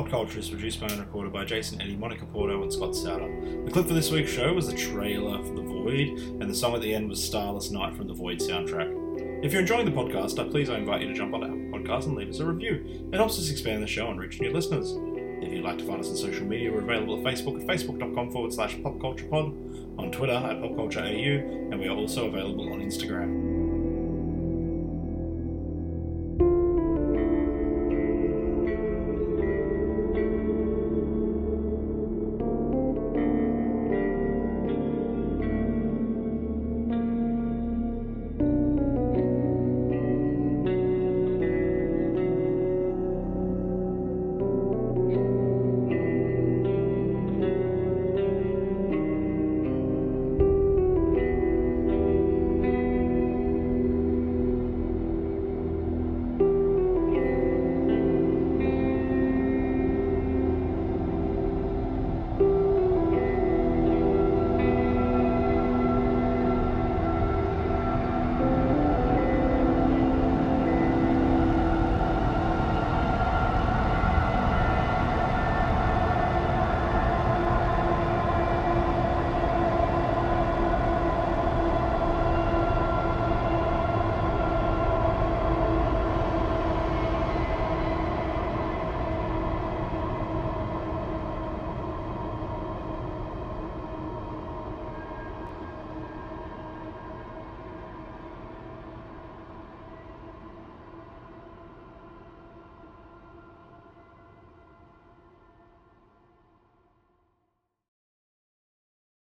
Pop 0.00 0.08
Culture 0.08 0.38
is 0.38 0.48
produced 0.48 0.80
by 0.80 0.86
and 0.86 0.98
recorded 0.98 1.30
by 1.30 1.44
Jason 1.44 1.78
Eddy, 1.78 1.94
Monica 1.94 2.24
Porto, 2.24 2.62
and 2.62 2.72
Scott 2.72 2.96
Souter. 2.96 3.28
The 3.66 3.70
clip 3.70 3.86
for 3.86 3.92
this 3.92 4.10
week's 4.10 4.30
show 4.30 4.54
was 4.54 4.66
the 4.66 4.74
trailer 4.74 5.36
for 5.44 5.54
The 5.54 5.60
Void, 5.60 6.40
and 6.40 6.48
the 6.48 6.54
song 6.54 6.74
at 6.74 6.80
the 6.80 6.94
end 6.94 7.10
was 7.10 7.22
Starless 7.22 7.70
Night 7.70 7.94
from 7.94 8.08
the 8.08 8.14
Void 8.14 8.38
soundtrack. 8.38 9.44
If 9.44 9.52
you're 9.52 9.60
enjoying 9.60 9.84
the 9.84 9.90
podcast, 9.90 10.38
uh, 10.38 10.50
please 10.50 10.70
I 10.70 10.78
invite 10.78 11.02
you 11.02 11.08
to 11.08 11.12
jump 11.12 11.34
on 11.34 11.42
our 11.42 11.50
Podcast 11.50 12.06
and 12.06 12.14
leave 12.14 12.30
us 12.30 12.38
a 12.38 12.46
review. 12.46 13.10
It 13.12 13.16
helps 13.16 13.38
us 13.38 13.50
expand 13.50 13.82
the 13.82 13.86
show 13.86 14.08
and 14.10 14.18
reach 14.18 14.40
new 14.40 14.50
listeners. 14.50 14.94
If 15.44 15.52
you'd 15.52 15.64
like 15.64 15.76
to 15.76 15.84
find 15.84 16.00
us 16.00 16.08
on 16.08 16.16
social 16.16 16.46
media, 16.46 16.72
we're 16.72 16.80
available 16.80 17.18
at 17.18 17.34
Facebook 17.34 17.60
at 17.60 17.66
facebook.com 17.66 18.30
forward 18.30 18.54
slash 18.54 18.76
popculturepod, 18.76 19.98
on 19.98 20.10
Twitter 20.10 20.32
at 20.32 20.62
popcultureau, 20.62 21.72
and 21.72 21.78
we 21.78 21.88
are 21.88 21.96
also 21.96 22.26
available 22.26 22.72
on 22.72 22.80
Instagram. 22.80 23.39